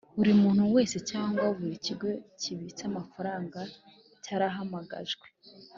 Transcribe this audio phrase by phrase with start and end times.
[0.17, 2.07] Buri muntu wese cyangwa buri kigo
[2.39, 3.59] kibitse amafaranga
[4.23, 5.27] cyarahamagajwe